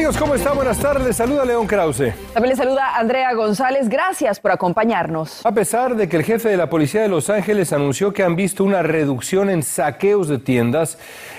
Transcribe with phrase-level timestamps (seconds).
[0.00, 0.56] Amigos, ¿cómo están?
[0.56, 1.14] Buenas tardes.
[1.14, 2.14] Saluda León Krause.
[2.32, 3.86] También le saluda Andrea González.
[3.90, 5.44] Gracias por acompañarnos.
[5.44, 8.34] A pesar de que el jefe de la policía de Los Ángeles anunció que han
[8.34, 10.96] visto una reducción en saqueos de tiendas,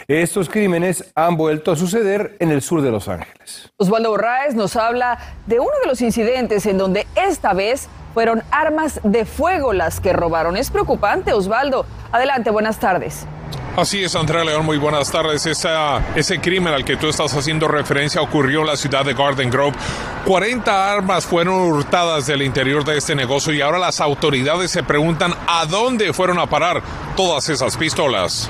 [0.07, 3.71] estos crímenes han vuelto a suceder en el sur de Los Ángeles.
[3.77, 5.17] Osvaldo Borraes nos habla
[5.47, 10.13] de uno de los incidentes en donde esta vez fueron armas de fuego las que
[10.13, 10.57] robaron.
[10.57, 11.85] Es preocupante, Osvaldo.
[12.11, 13.25] Adelante, buenas tardes.
[13.77, 15.45] Así es, Andrea León, muy buenas tardes.
[15.45, 19.77] ese crimen al que tú estás haciendo referencia ocurrió en la ciudad de Garden Grove.
[20.25, 25.33] 40 armas fueron hurtadas del interior de este negocio y ahora las autoridades se preguntan
[25.47, 26.83] a dónde fueron a parar
[27.15, 28.49] todas esas pistolas.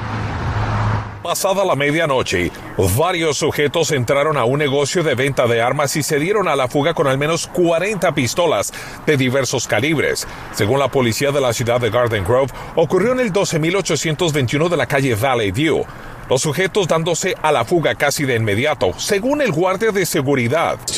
[1.23, 2.51] Pasada la medianoche,
[2.97, 6.67] varios sujetos entraron a un negocio de venta de armas y se dieron a la
[6.67, 8.73] fuga con al menos 40 pistolas
[9.05, 10.27] de diversos calibres.
[10.51, 14.87] Según la policía de la ciudad de Garden Grove, ocurrió en el 12821 de la
[14.87, 15.85] calle Valley View
[16.31, 20.79] los sujetos dándose a la fuga casi de inmediato, según el guardia de seguridad.
[20.79, 20.93] Uh,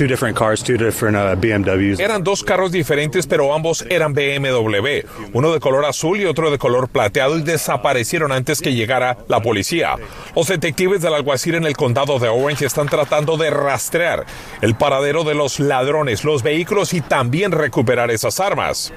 [2.00, 5.00] eran dos carros diferentes, pero ambos eran BMW,
[5.34, 9.42] uno de color azul y otro de color plateado, y desaparecieron antes que llegara la
[9.42, 9.96] policía.
[10.36, 14.28] Los detectives del alguacil en el condado de Orange están tratando de rastrear
[14.62, 18.94] el paradero de los ladrones, los vehículos y también recuperar esas armas.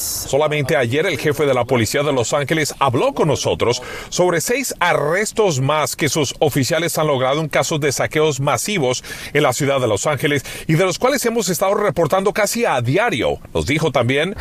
[0.00, 4.74] Solamente ayer el jefe de la policía de Los Ángeles habló con nosotros sobre seis
[4.80, 9.52] armas arrestos más que sus oficiales han logrado en casos de saqueos masivos en la
[9.52, 13.38] ciudad de Los Ángeles y de los cuales hemos estado reportando casi a diario.
[13.52, 14.34] Nos dijo también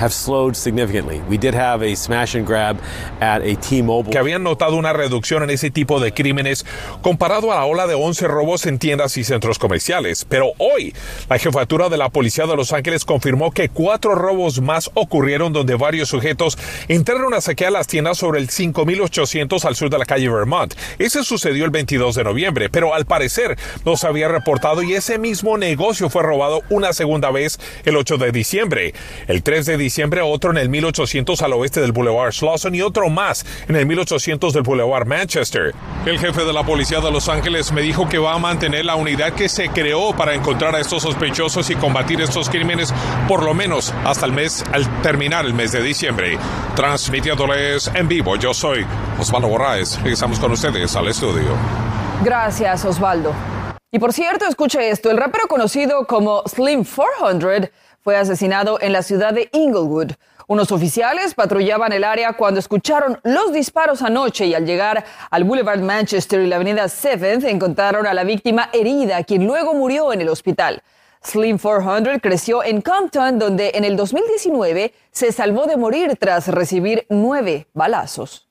[4.12, 6.66] que habían notado una reducción en ese tipo de crímenes
[7.02, 10.26] comparado a la ola de 11 robos en tiendas y centros comerciales.
[10.26, 10.94] Pero hoy,
[11.30, 15.76] la jefatura de la policía de Los Ángeles confirmó que cuatro robos más ocurrieron donde
[15.76, 20.30] varios sujetos entraron a saquear las tiendas sobre el 5800 al sur de la calle
[20.30, 20.45] Vermont.
[21.00, 25.18] Ese sucedió el 22 de noviembre, pero al parecer no se había reportado y ese
[25.18, 28.94] mismo negocio fue robado una segunda vez el 8 de diciembre.
[29.28, 33.10] El 3 de diciembre otro en el 1800 al oeste del Boulevard Slauson y otro
[33.10, 35.74] más en el 1800 del Boulevard Manchester.
[36.06, 38.96] El jefe de la policía de Los Ángeles me dijo que va a mantener la
[38.96, 42.94] unidad que se creó para encontrar a estos sospechosos y combatir estos crímenes
[43.28, 46.38] por lo menos hasta el mes, al terminar el mes de diciembre.
[46.76, 48.86] Transmitiéndoles en vivo, yo soy
[49.20, 50.00] Osvaldo Borraes
[50.40, 51.50] con ustedes al estudio.
[52.24, 53.34] Gracias, Osvaldo.
[53.92, 57.70] Y por cierto, escuche esto, el rapero conocido como Slim 400
[58.02, 60.12] fue asesinado en la ciudad de Inglewood.
[60.48, 65.80] Unos oficiales patrullaban el área cuando escucharon los disparos anoche y al llegar al Boulevard
[65.80, 70.30] Manchester y la avenida 7th encontraron a la víctima herida, quien luego murió en el
[70.30, 70.84] hospital.
[71.24, 77.08] Slim 400 creció en Compton, donde en el 2019 se salvó de morir tras recibir
[77.10, 78.48] nueve balazos.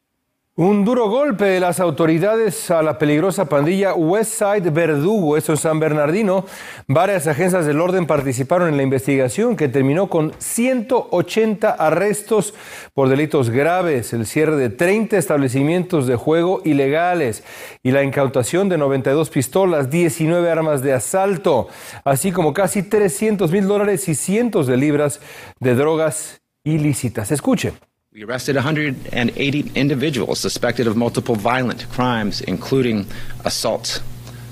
[0.57, 5.81] Un duro golpe de las autoridades a la peligrosa pandilla Westside Verdugo, eso es San
[5.81, 6.47] Bernardino.
[6.87, 12.55] Varias agencias del orden participaron en la investigación que terminó con 180 arrestos
[12.93, 17.43] por delitos graves, el cierre de 30 establecimientos de juego ilegales
[17.83, 21.67] y la incautación de 92 pistolas, 19 armas de asalto,
[22.05, 25.21] así como casi 300 mil dólares y cientos de libras
[25.59, 27.33] de drogas ilícitas.
[27.33, 27.75] Escuchen.
[28.15, 33.07] We arrested 180 individuals suspected of multiple violent crimes, including
[33.45, 34.01] assault,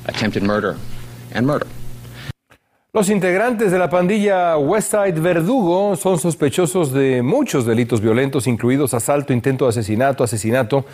[0.05, 0.77] attempted murder,
[1.33, 1.69] and murder.
[2.93, 9.33] Los integrantes de la pandilla Westside Verdugo son sospechosos de muchos delitos violentos, incluidos asalto,
[9.33, 10.85] intento de asesinato, asesinato.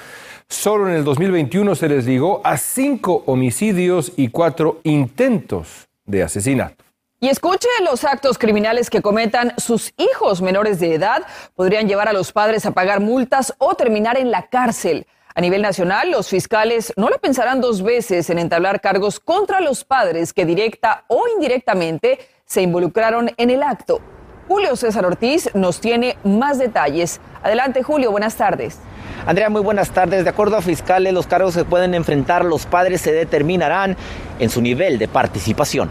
[0.47, 6.88] Solo en el 2021 se les ligó a cinco homicidios y cuatro intentos de asesinato.
[7.21, 11.25] Y escuche, los actos criminales que cometan sus hijos menores de edad
[11.56, 15.05] podrían llevar a los padres a pagar multas o terminar en la cárcel.
[15.34, 19.83] A nivel nacional, los fiscales no lo pensarán dos veces en entablar cargos contra los
[19.83, 24.01] padres que directa o indirectamente se involucraron en el acto.
[24.47, 27.21] Julio César Ortiz nos tiene más detalles.
[27.42, 28.78] Adelante, Julio, buenas tardes.
[29.27, 30.22] Andrea, muy buenas tardes.
[30.22, 33.97] De acuerdo a fiscales, los cargos que pueden enfrentar los padres se determinarán
[34.39, 35.91] en su nivel de participación.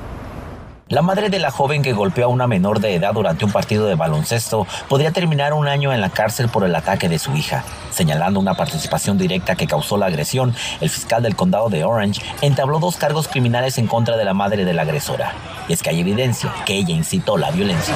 [0.90, 3.88] La madre de la joven que golpeó a una menor de edad durante un partido
[3.88, 7.66] de baloncesto podría terminar un año en la cárcel por el ataque de su hija.
[7.92, 12.80] Señalando una participación directa que causó la agresión, el fiscal del condado de Orange entabló
[12.80, 15.34] dos cargos criminales en contra de la madre de la agresora.
[15.68, 17.96] Y es que hay evidencia que ella incitó la violencia.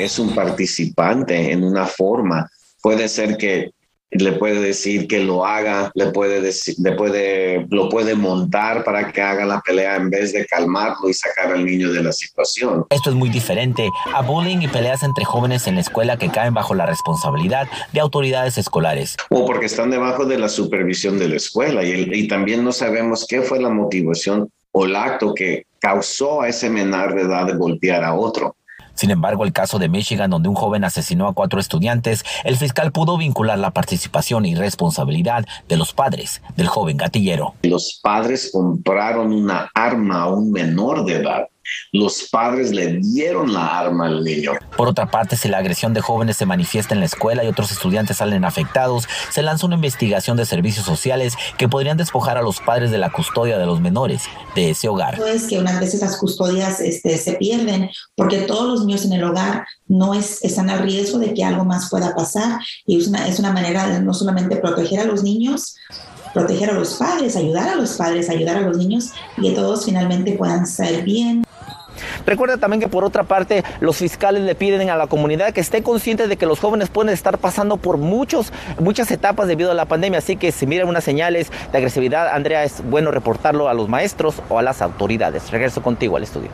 [0.00, 2.50] Es un participante en una forma.
[2.82, 3.70] Puede ser que
[4.10, 9.12] le puede decir que lo haga, le puede decir, le puede, lo puede montar para
[9.12, 12.86] que haga la pelea en vez de calmarlo y sacar al niño de la situación.
[12.90, 16.54] Esto es muy diferente a bullying y peleas entre jóvenes en la escuela que caen
[16.54, 19.16] bajo la responsabilidad de autoridades escolares.
[19.30, 23.26] O porque están debajo de la supervisión de la escuela y, y también no sabemos
[23.28, 27.54] qué fue la motivación o el acto que causó a ese menor de edad de
[27.54, 28.56] golpear a otro.
[28.98, 32.90] Sin embargo, el caso de Michigan, donde un joven asesinó a cuatro estudiantes, el fiscal
[32.90, 37.54] pudo vincular la participación y responsabilidad de los padres del joven gatillero.
[37.62, 41.46] Los padres compraron una arma a un menor de edad
[41.92, 44.52] los padres le dieron la arma al niño.
[44.76, 47.70] Por otra parte, si la agresión de jóvenes se manifiesta en la escuela y otros
[47.72, 52.60] estudiantes salen afectados, se lanza una investigación de servicios sociales que podrían despojar a los
[52.60, 54.22] padres de la custodia de los menores
[54.54, 55.20] de ese hogar.
[55.20, 59.24] Es que unas veces las custodias este, se pierden porque todos los niños en el
[59.24, 63.26] hogar no es, están a riesgo de que algo más pueda pasar y es una,
[63.26, 65.76] es una manera de no solamente proteger a los niños,
[66.32, 69.84] proteger a los padres, ayudar a los padres, ayudar a los niños y que todos
[69.84, 71.44] finalmente puedan ser bien.
[72.26, 75.82] Recuerda también que por otra parte los fiscales le piden a la comunidad que esté
[75.82, 79.86] consciente de que los jóvenes pueden estar pasando por muchos, muchas etapas debido a la
[79.86, 83.88] pandemia, así que si miran unas señales de agresividad, Andrea, es bueno reportarlo a los
[83.88, 85.50] maestros o a las autoridades.
[85.50, 86.50] Regreso contigo al estudio.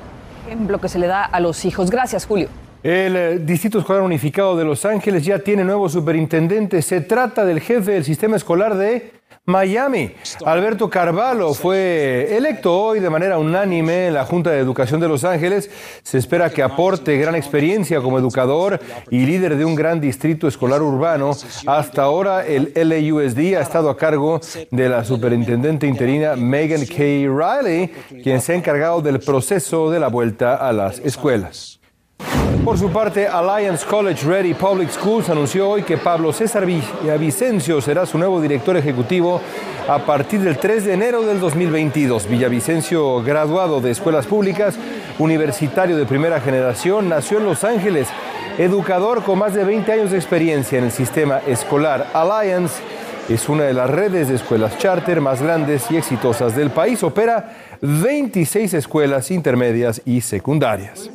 [0.47, 1.91] Ejemplo que se le da a los hijos.
[1.91, 2.49] Gracias, Julio.
[2.85, 6.83] El eh, Distrito Escolar Unificado de Los Ángeles ya tiene nuevo superintendente.
[6.83, 9.11] Se trata del jefe del sistema escolar de
[9.47, 10.13] Miami.
[10.45, 15.25] Alberto Carvalho fue electo hoy de manera unánime en la Junta de Educación de Los
[15.25, 15.71] Ángeles.
[16.03, 18.79] Se espera que aporte gran experiencia como educador
[19.11, 21.31] y líder de un gran distrito escolar urbano.
[21.67, 26.97] Hasta ahora el LAUSD ha estado a cargo de la superintendente interina Megan K.
[26.99, 27.91] Riley,
[28.23, 31.81] quien se ha encargado del proceso de la vuelta a las escuelas.
[32.65, 38.07] Por su parte, Alliance College Ready Public Schools anunció hoy que Pablo César Villavicencio será
[38.07, 39.39] su nuevo director ejecutivo
[39.87, 42.27] a partir del 3 de enero del 2022.
[42.27, 44.77] Villavicencio, graduado de escuelas públicas,
[45.19, 48.09] universitario de primera generación, nació en Los Ángeles,
[48.57, 52.07] educador con más de 20 años de experiencia en el sistema escolar.
[52.15, 52.83] Alliance
[53.29, 57.03] es una de las redes de escuelas charter más grandes y exitosas del país.
[57.03, 61.11] Opera 26 escuelas intermedias y secundarias.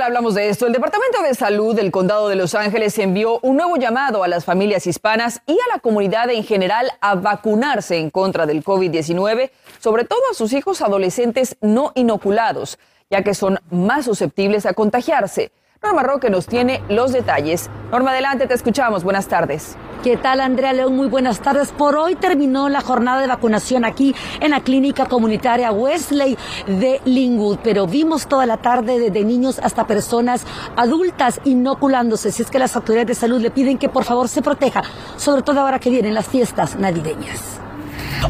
[0.00, 0.66] Hablamos de esto.
[0.66, 4.44] El Departamento de Salud del Condado de Los Ángeles envió un nuevo llamado a las
[4.44, 9.50] familias hispanas y a la comunidad en general a vacunarse en contra del COVID-19,
[9.80, 12.78] sobre todo a sus hijos adolescentes no inoculados,
[13.10, 15.52] ya que son más susceptibles a contagiarse.
[15.84, 17.68] Norma Roque nos tiene los detalles.
[17.90, 19.02] Norma, adelante, te escuchamos.
[19.02, 19.76] Buenas tardes.
[20.04, 20.94] ¿Qué tal, Andrea León?
[20.94, 21.72] Muy buenas tardes.
[21.72, 26.38] Por hoy terminó la jornada de vacunación aquí en la clínica comunitaria Wesley
[26.68, 30.46] de Linwood, pero vimos toda la tarde desde niños hasta personas
[30.76, 32.30] adultas inoculándose.
[32.30, 34.84] Si es que las autoridades de salud le piden que por favor se proteja,
[35.16, 37.61] sobre todo ahora que vienen las fiestas navideñas.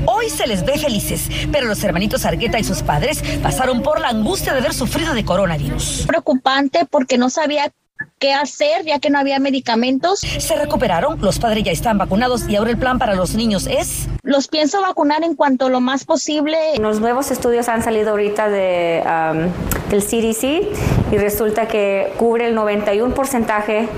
[0.06, 4.08] Hoy se les ve felices, pero los hermanitos Argueta y sus padres pasaron por la
[4.08, 6.04] angustia de haber sufrido de coronavirus.
[6.06, 7.72] Preocupante porque no sabía
[8.18, 10.20] qué hacer ya que no había medicamentos.
[10.20, 14.08] Se recuperaron, los padres ya están vacunados y ahora el plan para los niños es...
[14.22, 16.56] Los pienso vacunar en cuanto lo más posible.
[16.78, 22.54] Los nuevos estudios han salido ahorita de, um, del CDC y resulta que cubre el
[22.54, 23.88] 91 porcentaje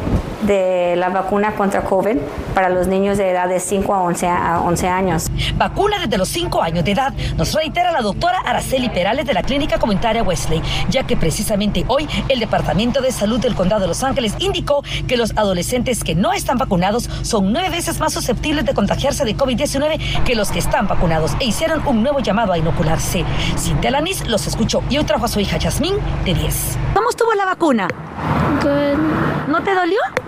[0.46, 2.16] de la vacuna contra COVID
[2.54, 5.30] para los niños de edad de 5 a 11, a 11 años.
[5.56, 9.42] Vacuna desde los 5 años de edad, nos reitera la doctora Araceli Perales de la
[9.42, 14.02] Clínica Comunitaria Wesley, ya que precisamente hoy el Departamento de Salud del Condado de Los
[14.02, 18.74] Ángeles indicó que los adolescentes que no están vacunados son nueve veces más susceptibles de
[18.74, 23.24] contagiarse de COVID-19 que los que están vacunados e hicieron un nuevo llamado a inocularse.
[23.56, 26.78] Cintia Lanis los escuchó y hoy trajo a su hija Yasmín de 10.
[26.94, 27.88] ¿Cómo estuvo la vacuna?
[29.48, 30.23] ¿No te dolió?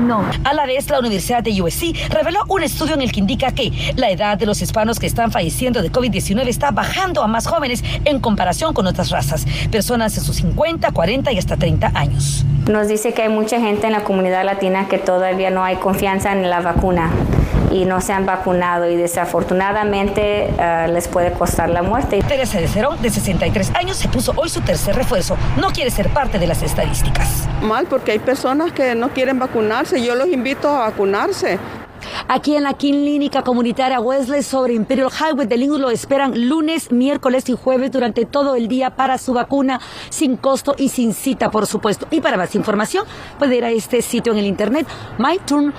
[0.00, 0.24] No.
[0.44, 3.72] A la vez, la Universidad de USC reveló un estudio en el que indica que
[3.96, 7.84] la edad de los hispanos que están falleciendo de COVID-19 está bajando a más jóvenes
[8.04, 12.44] en comparación con otras razas, personas de sus 50, 40 y hasta 30 años.
[12.70, 16.32] Nos dice que hay mucha gente en la comunidad latina que todavía no hay confianza
[16.32, 17.10] en la vacuna
[17.70, 22.20] y no se han vacunado y desafortunadamente uh, les puede costar la muerte.
[22.26, 25.36] Teresa de Cerón, de 63 años, se puso hoy su tercer refuerzo.
[25.60, 27.48] No quiere ser parte de las estadísticas.
[27.62, 30.02] Mal porque hay personas que no quieren vacunarse.
[30.02, 31.58] Yo los invito a vacunarse.
[32.28, 37.48] Aquí en la clínica comunitaria Wesley sobre Imperial Highway de Linwood lo esperan lunes, miércoles
[37.48, 39.80] y jueves durante todo el día para su vacuna
[40.10, 42.06] sin costo y sin cita, por supuesto.
[42.10, 43.04] Y para más información
[43.38, 44.86] puede ir a este sitio en el internet
[45.18, 45.74] myturn.ca.gov.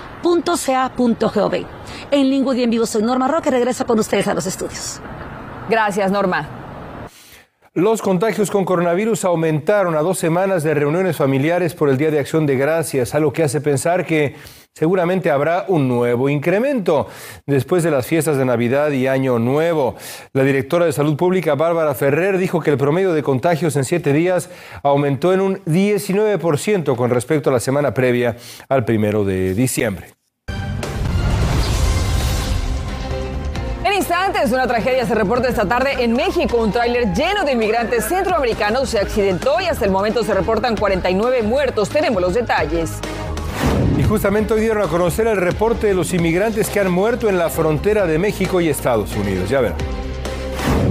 [2.12, 5.00] En Linwood y en vivo soy Norma Roque, regreso con ustedes a los estudios.
[5.70, 6.61] Gracias, Norma.
[7.74, 12.20] Los contagios con coronavirus aumentaron a dos semanas de reuniones familiares por el Día de
[12.20, 14.36] Acción de Gracias, algo que hace pensar que
[14.76, 17.08] seguramente habrá un nuevo incremento
[17.46, 19.96] después de las fiestas de Navidad y Año Nuevo.
[20.34, 24.12] La directora de Salud Pública, Bárbara Ferrer, dijo que el promedio de contagios en siete
[24.12, 24.50] días
[24.84, 28.36] aumentó en un 19% con respecto a la semana previa
[28.68, 30.21] al primero de diciembre.
[34.32, 36.56] En instantes, una tragedia se reporta esta tarde en México.
[36.56, 41.44] Un tráiler lleno de inmigrantes centroamericanos se accidentó y hasta el momento se reportan 49
[41.44, 41.90] muertos.
[41.90, 42.92] Tenemos los detalles.
[43.98, 47.38] Y justamente hoy dieron a conocer el reporte de los inmigrantes que han muerto en
[47.38, 49.50] la frontera de México y Estados Unidos.
[49.50, 49.78] Ya verán.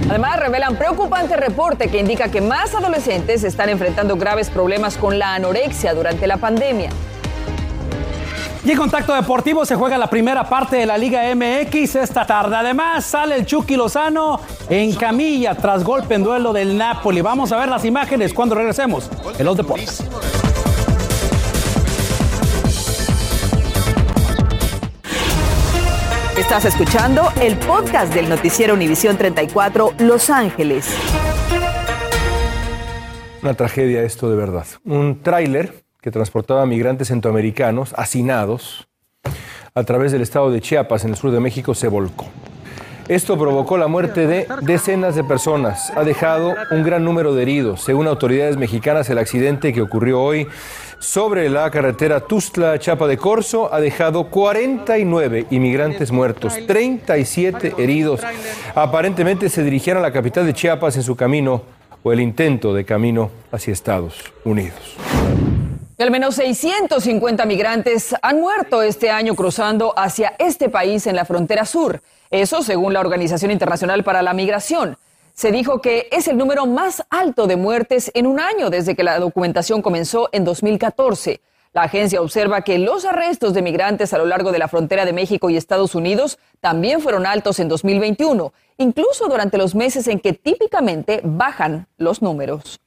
[0.07, 5.33] Además, revelan preocupante reporte que indica que más adolescentes están enfrentando graves problemas con la
[5.33, 6.91] anorexia durante la pandemia.
[8.63, 12.55] Y en Contacto Deportivo se juega la primera parte de la Liga MX esta tarde.
[12.55, 14.39] Además, sale el Chucky Lozano
[14.69, 17.21] en camilla tras golpe en duelo del Napoli.
[17.21, 20.03] Vamos a ver las imágenes cuando regresemos en los deportes.
[26.37, 30.87] Estás escuchando el podcast del noticiero Univisión 34 Los Ángeles.
[33.41, 34.65] Una tragedia esto de verdad.
[34.85, 38.87] Un tráiler que transportaba migrantes centroamericanos hacinados
[39.73, 42.25] a través del estado de Chiapas en el sur de México se volcó.
[43.07, 47.81] Esto provocó la muerte de decenas de personas, ha dejado un gran número de heridos.
[47.81, 50.47] Según autoridades mexicanas, el accidente que ocurrió hoy
[50.99, 58.21] sobre la carretera Tustla-Chapa de Corzo ha dejado 49 inmigrantes muertos, 37 heridos.
[58.75, 61.63] Aparentemente se dirigían a la capital de Chiapas en su camino
[62.03, 64.95] o el intento de camino hacia Estados Unidos.
[66.01, 71.65] Al menos 650 migrantes han muerto este año cruzando hacia este país en la frontera
[71.65, 72.01] sur.
[72.29, 74.97] Eso según la Organización Internacional para la Migración.
[75.33, 79.03] Se dijo que es el número más alto de muertes en un año desde que
[79.03, 81.41] la documentación comenzó en 2014.
[81.73, 85.13] La agencia observa que los arrestos de migrantes a lo largo de la frontera de
[85.13, 90.33] México y Estados Unidos también fueron altos en 2021, incluso durante los meses en que
[90.33, 92.81] típicamente bajan los números.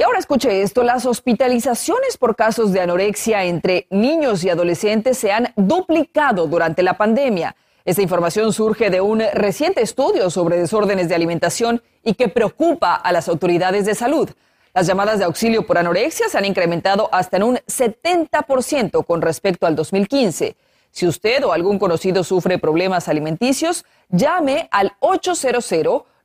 [0.00, 5.30] Y ahora escuche esto, las hospitalizaciones por casos de anorexia entre niños y adolescentes se
[5.30, 7.54] han duplicado durante la pandemia.
[7.84, 13.12] Esta información surge de un reciente estudio sobre desórdenes de alimentación y que preocupa a
[13.12, 14.30] las autoridades de salud.
[14.72, 19.66] Las llamadas de auxilio por anorexia se han incrementado hasta en un 70% con respecto
[19.66, 20.56] al 2015.
[20.92, 24.94] Si usted o algún conocido sufre problemas alimenticios, llame al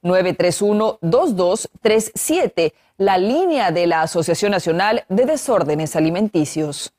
[0.06, 6.94] 800-931-2237 la línea de la Asociación Nacional de Desórdenes Alimenticios.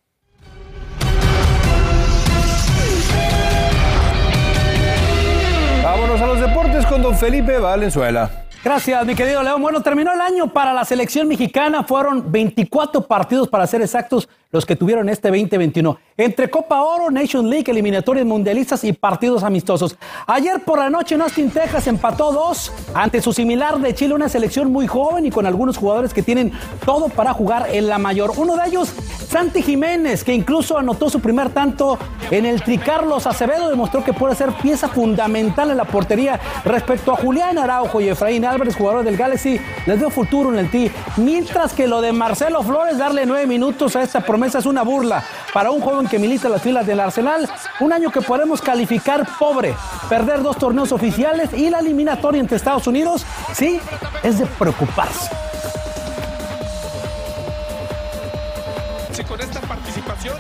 [5.83, 8.43] Vámonos a los deportes con don Felipe Valenzuela.
[8.63, 9.63] Gracias, mi querido León.
[9.63, 11.85] Bueno, terminó el año para la selección mexicana.
[11.85, 15.99] Fueron 24 partidos, para ser exactos, los que tuvieron este 2021.
[16.19, 19.97] Entre Copa Oro, Nation League, eliminatorias mundialistas y partidos amistosos.
[20.27, 24.29] Ayer por la noche en Austin, Texas, empató dos ante su similar de Chile, una
[24.29, 26.53] selección muy joven y con algunos jugadores que tienen
[26.85, 28.33] todo para jugar en la mayor.
[28.37, 28.95] Uno de ellos,
[29.29, 31.99] Santi Jiménez, que incluso anotó su primer tanto
[32.31, 37.17] en el Tricarlos Acevedo, demostró que puede ser pieza fundamental en la portería respecto a
[37.17, 40.91] Julián Araujo y Efraín Álvarez, jugadores del Galaxy, les dio futuro en el T.
[41.19, 45.25] Mientras que lo de Marcelo Flores, darle nueve minutos a esta promesa es una burla
[45.53, 47.49] para un joven que milita en las filas del Arsenal.
[47.81, 49.75] Un año que podemos calificar pobre.
[50.09, 53.81] Perder dos torneos oficiales y la eliminatoria entre Estados Unidos, sí,
[54.23, 55.31] es de preocuparse.
[59.27, 60.37] con esta participación,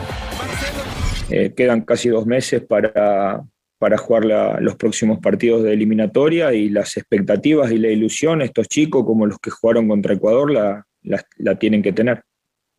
[1.31, 3.43] eh, quedan casi dos meses para,
[3.79, 8.69] para jugar la, los próximos partidos de eliminatoria y las expectativas y la ilusión, estos
[8.69, 12.23] chicos como los que jugaron contra Ecuador, la, la, la tienen que tener.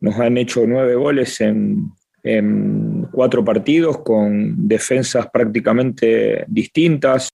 [0.00, 1.90] Nos han hecho nueve goles en,
[2.22, 7.28] en cuatro partidos con defensas prácticamente distintas.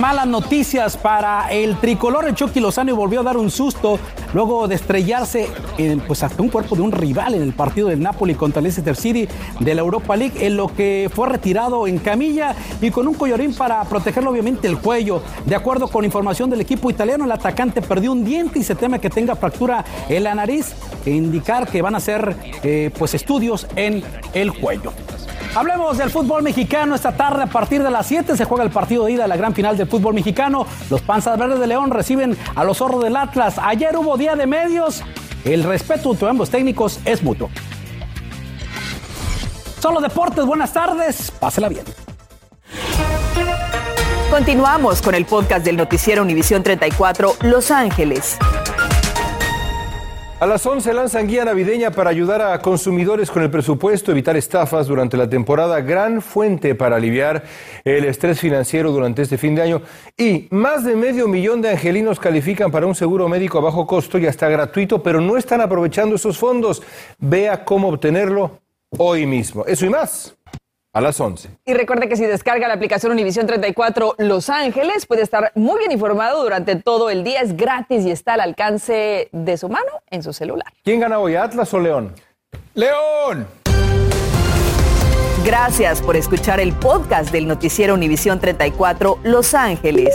[0.00, 2.26] Malas noticias para el tricolor.
[2.26, 4.00] El Chucky Lozano volvió a dar un susto
[4.32, 5.48] luego de estrellarse
[5.78, 8.64] en, pues, hasta un cuerpo de un rival en el partido del Napoli contra el
[8.64, 9.28] Leicester City
[9.60, 13.54] de la Europa League, en lo que fue retirado en camilla y con un collarín
[13.54, 15.22] para protegerlo obviamente el cuello.
[15.46, 18.98] De acuerdo con información del equipo italiano, el atacante perdió un diente y se teme
[18.98, 20.74] que tenga fractura en la nariz,
[21.06, 24.92] e indicar que van a hacer eh, pues estudios en el cuello.
[25.54, 26.96] Hablemos del fútbol mexicano.
[26.96, 29.36] Esta tarde a partir de las 7 se juega el partido de ida de la
[29.36, 30.66] gran final del fútbol mexicano.
[30.90, 33.54] Los Panzas Verdes de León reciben a los Zorros del Atlas.
[33.62, 35.02] Ayer hubo día de medios.
[35.44, 37.50] El respeto entre ambos técnicos es mutuo.
[39.80, 40.44] Son los deportes.
[40.44, 41.30] Buenas tardes.
[41.30, 41.84] Pásela bien.
[44.30, 48.38] Continuamos con el podcast del noticiero Univisión 34 Los Ángeles.
[50.44, 54.86] A las 11 lanzan guía navideña para ayudar a consumidores con el presupuesto, evitar estafas
[54.86, 57.44] durante la temporada, gran fuente para aliviar
[57.82, 59.80] el estrés financiero durante este fin de año.
[60.18, 64.18] Y más de medio millón de angelinos califican para un seguro médico a bajo costo
[64.18, 66.82] y hasta gratuito, pero no están aprovechando esos fondos.
[67.18, 68.60] Vea cómo obtenerlo
[68.98, 69.64] hoy mismo.
[69.64, 70.36] Eso y más
[70.94, 71.50] a las 11.
[71.66, 75.92] Y recuerde que si descarga la aplicación Univisión 34 Los Ángeles, puede estar muy bien
[75.92, 77.42] informado durante todo el día.
[77.42, 80.72] Es gratis y está al alcance de su mano en su celular.
[80.84, 82.14] ¿Quién gana hoy, Atlas o León?
[82.74, 83.46] León.
[85.44, 90.14] Gracias por escuchar el podcast del noticiero Univisión 34 Los Ángeles.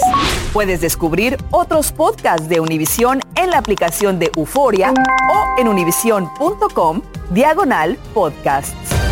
[0.53, 7.95] Puedes descubrir otros podcasts de Univisión en la aplicación de Euforia o en univision.com diagonal
[8.15, 9.08] podcasts.